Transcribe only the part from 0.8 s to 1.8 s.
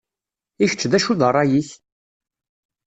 d acu d rray-ik?